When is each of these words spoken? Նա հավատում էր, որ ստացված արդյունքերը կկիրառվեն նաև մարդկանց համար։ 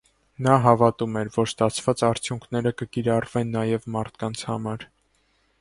Նա 0.45 0.53
հավատում 0.61 1.19
էր, 1.21 1.29
որ 1.35 1.49
ստացված 1.51 2.03
արդյունքերը 2.09 2.73
կկիրառվեն 2.81 3.55
նաև 3.59 3.89
մարդկանց 3.97 4.47
համար։ 4.53 4.91